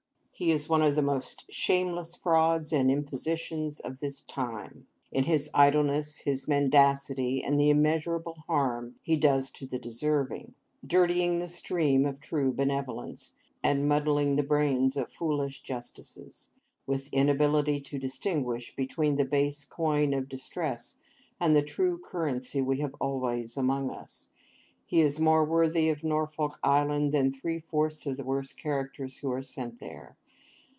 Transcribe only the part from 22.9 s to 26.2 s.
always among us,—he is more worthy of